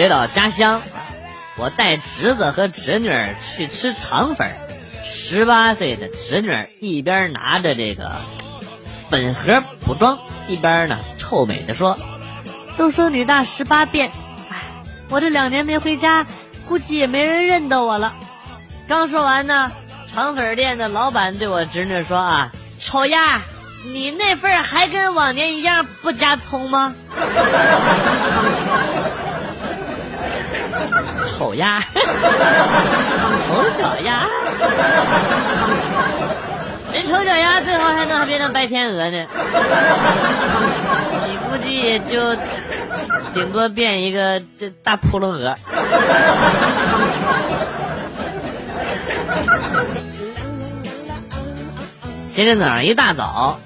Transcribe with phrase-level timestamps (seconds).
[0.00, 0.80] 回到家乡，
[1.58, 4.50] 我带侄子和侄女去吃肠粉。
[5.04, 6.50] 十八岁的侄女
[6.80, 8.12] 一边拿着这个
[9.10, 10.18] 粉盒补妆，
[10.48, 11.98] 一边呢臭美的说
[12.78, 14.10] ：“都说女大十八变，
[14.50, 14.56] 哎，
[15.10, 16.26] 我这两年没回家，
[16.66, 18.14] 估计也没人认得我了。”
[18.88, 19.70] 刚说完呢，
[20.10, 23.42] 肠粉店的老板对我侄女说：“啊，丑丫。”
[23.92, 26.94] 你那份还跟往年一样不加葱吗？
[31.30, 34.26] 丑鸭，丑小鸭，
[36.92, 39.26] 人丑小鸭最后还能变成白天鹅呢？
[41.26, 42.36] 你估计也就
[43.32, 45.54] 顶多变一个这大扑棱鹅。
[52.28, 53.58] 今天早上一大早。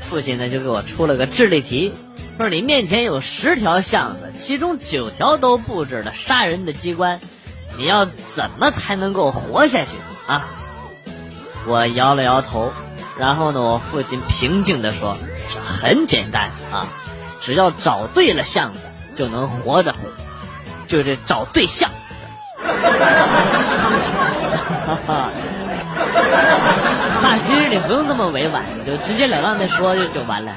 [0.00, 1.94] 父亲呢就给我出了个智力题，
[2.38, 7.20] 说你面前有十条巷子，其中九条都布置了杀人的机关，
[7.76, 9.90] 你要怎么才能够活下去
[10.26, 10.46] 啊？
[11.66, 12.72] 我摇了摇头，
[13.18, 15.16] 然后呢，我父亲平静的说
[15.64, 16.88] ：“很简单啊，
[17.40, 18.80] 只要找对了巷子
[19.14, 19.94] 就能活着，
[20.88, 21.88] 就这找对象。
[27.22, 30.52] ”那其实你不用这么委婉，你就直截了当的说就就完了。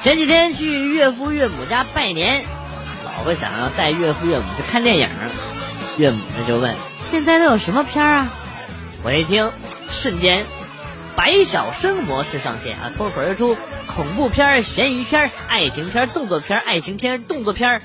[0.00, 2.44] 前几天去岳父岳母家拜年，
[3.04, 5.08] 老婆想要带岳父岳母去看电影，
[5.98, 8.28] 岳母呢就问：“现在都有什么片啊？”
[9.04, 9.50] 我一听，
[9.90, 10.46] 瞬间
[11.14, 13.56] 百小生模式上线啊，脱口而出：
[13.94, 17.82] 恐怖片、悬疑片、爱情片、动作片、爱情片、动作片。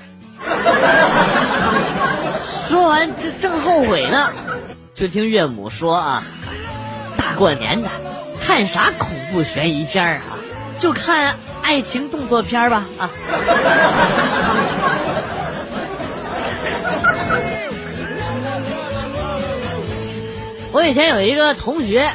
[2.46, 4.32] 说完，这正后悔呢，
[4.94, 6.24] 就听岳母说啊，
[7.18, 7.90] 大过年的，
[8.42, 10.24] 看啥恐怖悬疑片啊？
[10.80, 13.10] 就看爱情动作片吧啊！
[20.74, 22.10] 我以前有一个同学，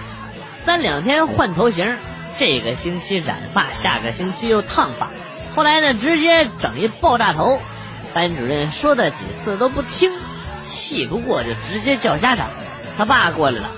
[0.64, 1.96] 三两天换头型，
[2.34, 5.08] 这个星期染发，下个星期又烫发，
[5.54, 7.60] 后来呢，直接整一爆炸头。
[8.14, 10.10] 班主任说的几次都不听，
[10.62, 12.48] 气不过就直接叫家长。
[12.96, 13.70] 他爸过来了啊，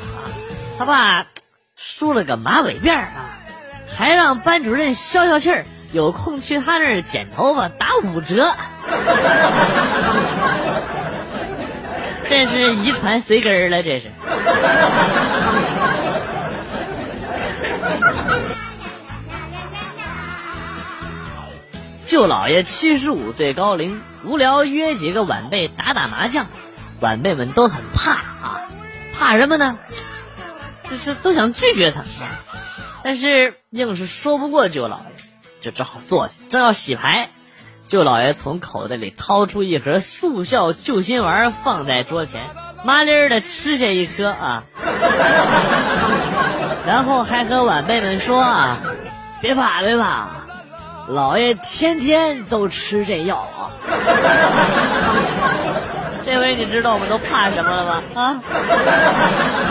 [0.78, 1.26] 他爸
[1.76, 3.36] 梳了个马尾辫啊，
[3.94, 8.54] 还让班主任消消气儿，有空去他那儿剪头发打五折。
[12.26, 14.06] 这是遗传随根儿了，这是。
[22.10, 24.02] 舅老爷七十五岁高龄。
[24.24, 26.48] 无聊约几个晚辈打打麻将，
[26.98, 28.62] 晚辈们都很怕啊，
[29.16, 29.78] 怕什么呢？
[30.90, 32.02] 就是都想拒绝他，
[33.04, 35.04] 但是硬是说不过舅老爷，
[35.60, 36.34] 就只好坐下。
[36.48, 37.30] 正要洗牌，
[37.86, 42.42] 舅老爷从口袋里掏出一盒速效救心丸，放在桌前，
[42.84, 44.64] 麻利儿的吃下一颗啊，
[46.88, 48.78] 然后还和晚辈们说啊
[49.40, 50.26] ：“别怕，别怕。”
[51.12, 53.66] 老爷天天都吃这药啊！
[56.24, 58.00] 这回你知道我们都怕什么了吗？
[58.14, 58.40] 啊！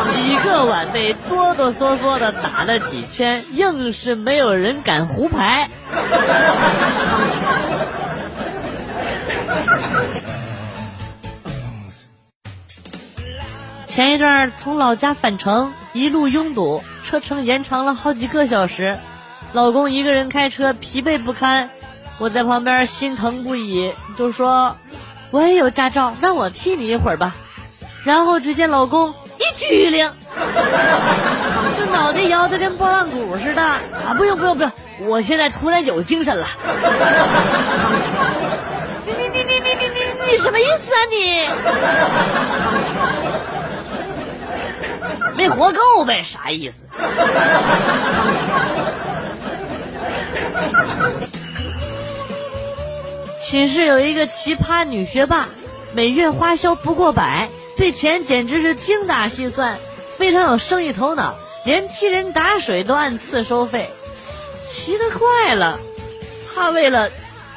[0.04, 5.70] 几个晚辈哆哆嗦嗦的打了几圈，硬是没有人敢胡牌。
[13.88, 19.00] 前一段从老家返程，一路拥堵，车程延长了好几个小时。
[19.54, 21.70] 老公一个人开车疲惫不堪，
[22.20, 24.76] 我在旁边心疼不已，就说
[25.32, 27.36] ：“我也有驾照，让我替你一会儿吧。”
[28.06, 30.14] 然后只见老公一激灵，
[31.78, 34.14] 这脑袋摇得跟拨浪鼓似的啊！
[34.16, 36.48] 不用不用不用，我现在突然有精神了。
[39.06, 41.48] 你你你你你你你你什么意思啊你？
[45.36, 46.22] 没活够呗？
[46.24, 46.86] 啥意思？
[53.50, 55.50] 寝室有一个奇葩女学霸，
[55.96, 59.80] 每月花销不过百，对钱简直是精打细算，
[60.20, 61.36] 非常有生意头脑，
[61.66, 63.90] 连替人打水都按次收费。
[64.68, 65.80] 奇了怪了，
[66.54, 67.10] 他为了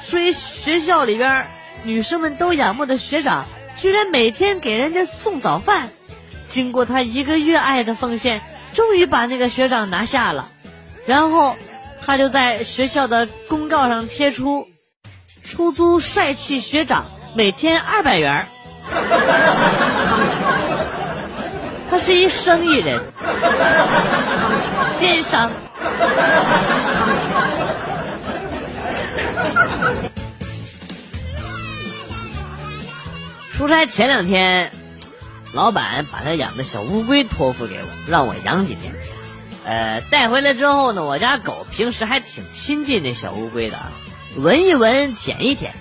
[0.08, 1.46] 追学校里边
[1.84, 3.44] 女生们都仰慕的学长，
[3.76, 5.90] 居然每天给人家送早饭。
[6.46, 8.40] 经过他一个月爱的奉献，
[8.72, 10.48] 终于把那个学长拿下了，
[11.04, 11.54] 然后。
[12.04, 14.66] 他就在学校的公告上贴出，
[15.44, 18.46] 出租帅气学长每天二百元
[21.90, 23.02] 他是一生意人，
[24.98, 25.50] 奸商。
[33.52, 34.72] 出差前两天，
[35.52, 38.94] 老板把他养的小乌龟托付给我，让我养几天。
[39.66, 43.78] 呃，带回来之后呢，我家狗平时还挺亲近那小乌龟的，
[44.38, 45.74] 闻一闻，舔一舔，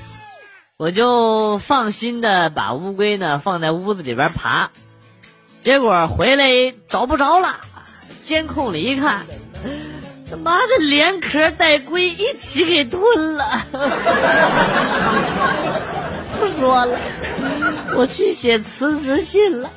[0.78, 4.72] 我就放心的把乌龟呢放在屋子里边爬。
[5.62, 7.62] 结果回来找不着了，
[8.24, 9.26] 监控里一看，
[10.30, 13.66] 他妈的连壳带龟一起给吞了。
[16.38, 17.00] 不说了，
[17.96, 19.70] 我去写辞职信了。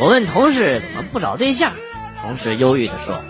[0.00, 1.72] 我问同事怎么不找对象，
[2.22, 3.20] 同时忧郁的说：“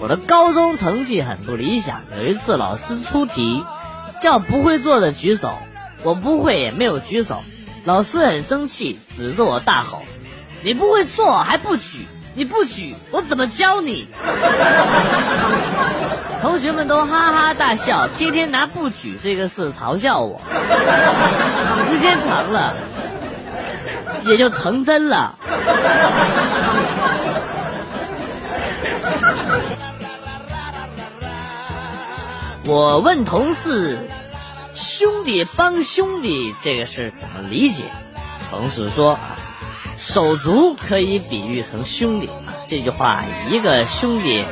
[0.00, 3.62] 我的高中成绩很不理想，有一次老师出题，
[4.20, 5.58] 叫不会做的举手，
[6.02, 7.42] 我不会也没有举手，
[7.84, 10.02] 老师很生气，指着我大吼：
[10.62, 14.08] 你不会做还不举，你不举我怎么教你？
[16.40, 20.40] 同学们都哈哈大笑，天天拿不举这个事嘲笑我，
[21.90, 22.74] 时间长了。”
[24.24, 25.38] 也就成真了。
[32.68, 33.96] 我问同事
[34.76, 37.84] ：“兄弟帮兄弟这个事怎么理解？”
[38.50, 39.36] 同事说：“啊
[39.96, 44.44] 手足可以比喻成兄弟啊。”这句话一个兄弟，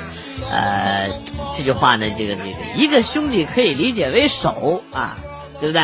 [0.51, 1.11] 呃，
[1.55, 5.19] 这句话呢，这个这个一个兄弟可以理解为手啊，
[5.61, 5.83] 对不对？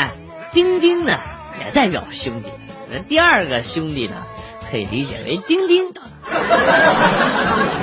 [0.55, 1.13] 丁丁呢，
[1.63, 2.49] 也代表兄弟。
[2.91, 4.15] 那第二个兄弟呢，
[4.71, 5.93] 可以理解为丁丁，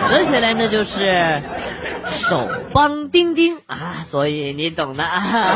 [0.10, 1.40] 合起来呢就是
[2.10, 5.24] 手帮丁丁啊，所以你懂的啊。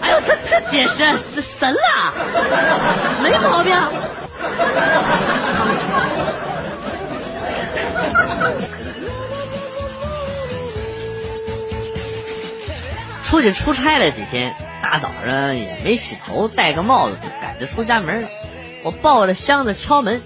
[0.00, 1.80] 哎呦，这这解释是神了，
[3.22, 3.74] 没毛病。
[13.24, 14.54] 出去出差了几天。
[14.82, 18.28] 大早上也没洗头，戴个帽子就赶着出家门了。
[18.84, 20.20] 我抱着箱子敲门，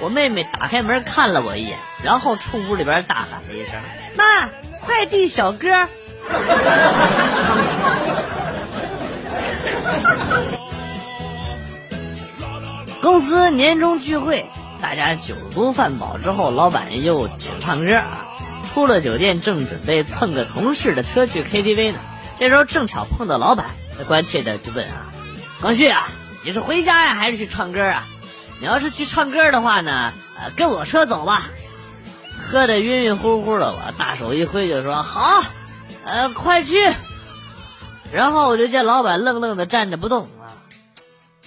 [0.00, 3.74] 我妹妹打开门看了我一眼，然后冲屋里边大喊了一声
[4.16, 4.48] ：“妈，
[4.80, 5.88] 快递小哥！”
[13.00, 14.46] 公司年终聚会，
[14.80, 18.26] 大家酒足饭饱之后，老板又请唱歌啊。
[18.74, 21.98] 出了酒店，正准备蹭个同事的车去 KTV 呢，
[22.38, 23.66] 这时候正巧碰到老板。
[23.96, 25.06] 他关切的就问啊，
[25.60, 26.08] 光旭啊，
[26.44, 28.06] 你是回家呀，还是去唱歌啊？
[28.60, 30.12] 你要是去唱歌的话呢，
[30.56, 31.44] 跟我车走吧。
[32.50, 35.42] 喝的晕晕乎乎的，我大手一挥就说好，
[36.04, 36.76] 呃，快去。
[38.12, 40.56] 然后我就见老板愣愣的站着不动啊，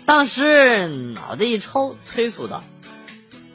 [0.05, 2.63] 当时脑袋一抽，催促道：“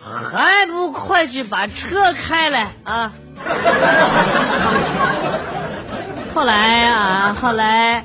[0.01, 3.13] 还不快去把车开来啊！”
[6.35, 8.05] 后来啊，后来。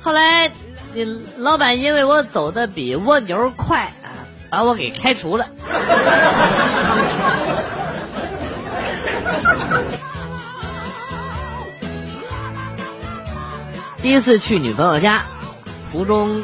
[0.00, 0.50] 后来，
[0.92, 1.04] 你
[1.38, 3.94] 老板因为我走的比蜗牛快，
[4.54, 5.46] 把我给开除了。
[14.00, 15.22] 第一次去女朋友家，
[15.90, 16.40] 途中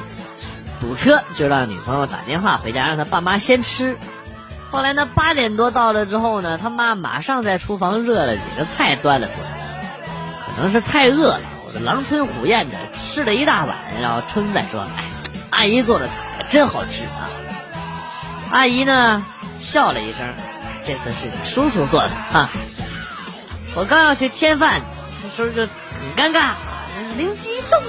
[0.80, 3.96] 堵车，就让女朋友打电话回家，让他爸妈先吃。
[4.72, 9.50] 后来呢，八点多到了之后呢，他妈马上在厨房热了几个菜端了出来，
[10.56, 11.42] 可能是太饿了。
[11.84, 15.04] 狼吞虎咽的吃了一大碗，然后称赞说：“哎，
[15.50, 16.12] 阿姨做的菜
[16.50, 17.30] 真好吃啊！”
[18.50, 19.24] 阿姨呢
[19.58, 20.26] 笑了一声
[20.84, 22.50] ：“这次是叔叔做的啊！”
[23.76, 24.80] 我刚要去添饭，
[25.36, 25.70] 叔叔就很
[26.16, 26.54] 尴尬，
[27.16, 27.80] 灵机一动，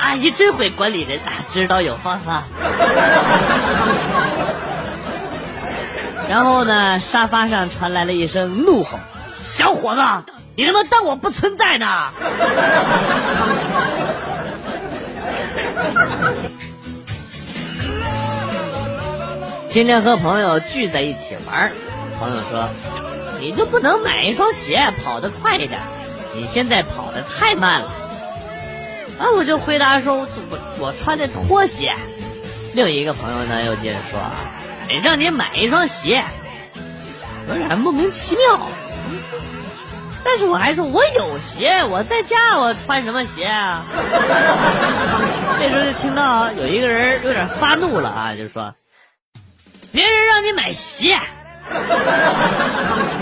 [0.00, 2.44] 阿姨真会管理人，知道有方法。
[6.28, 8.98] 然后呢，沙发上传来了一声怒吼
[9.44, 10.02] ：“小伙子！”
[10.56, 11.86] 你他妈当我不存在呢？
[19.76, 21.70] 今天和朋友聚在一起玩，
[22.18, 22.70] 朋友说
[23.38, 25.78] ：“你就不能买一双鞋跑得快一点？
[26.34, 27.88] 你现在跑得太慢了。”
[29.20, 31.92] 啊，我就回答说：“我我穿的拖鞋。”
[32.72, 34.18] 另一个朋友呢又接着说
[35.04, 36.24] ：“让你买一双鞋，
[37.46, 38.58] 有点莫名其妙。
[40.24, 43.84] ”但是我还说，我有鞋，我在家，我穿什么鞋啊？
[45.60, 48.74] 这时候就听到有一个人有点发怒了啊，就说
[49.96, 51.16] ：“别人让你买鞋，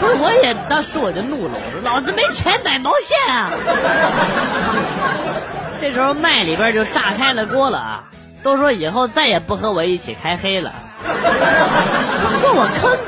[0.01, 3.53] 不是我也当时我就怒了，我说老子没钱买毛线啊！”
[5.81, 8.05] 这时候麦里边就炸开了锅了啊，
[8.43, 10.73] 都说以后再也不和我一起开黑了。
[12.41, 12.99] 说我坑，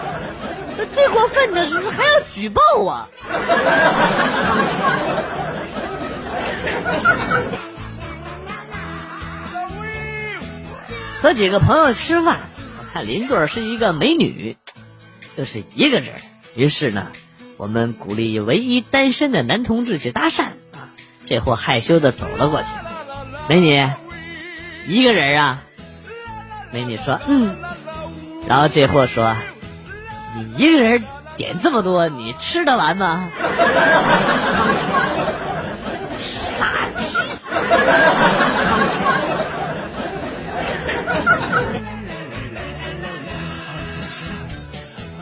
[0.95, 3.09] 最过分的是还要举报我。
[11.21, 12.37] 和几个朋友吃饭，
[12.97, 14.57] 看邻座是一个美女，
[15.37, 16.15] 就是一个人。
[16.55, 17.09] 于是呢，
[17.59, 20.97] 我们鼓励唯一单身的男同志去搭讪啊。
[21.27, 22.69] 这货害羞的走了过去，
[23.51, 23.87] 美女，
[24.89, 25.63] 一个人啊？
[26.73, 27.55] 美女说嗯。
[28.49, 29.37] 然后这货说，
[30.35, 31.05] 你一个人
[31.37, 33.29] 点这么多，你吃得完吗？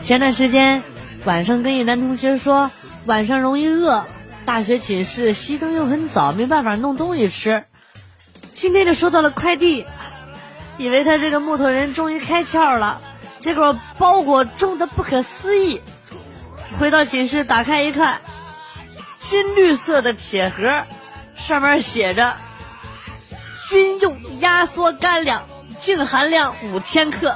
[0.05, 0.83] 前段时间，
[1.23, 2.69] 晚上跟一男同学说
[3.07, 4.05] 晚上容易饿，
[4.45, 7.63] 大学寝室熄灯又很早，没办法弄东西吃。
[8.53, 9.83] 今天就收到了快递，
[10.77, 13.01] 以为他这个木头人终于开窍了，
[13.39, 15.81] 结果包裹重的不可思议。
[16.79, 18.21] 回到寝室打开一看，
[19.21, 20.83] 军绿色的铁盒，
[21.33, 22.35] 上面写着
[23.69, 25.47] “军用压缩干粮，
[25.79, 27.35] 净含量五千克”。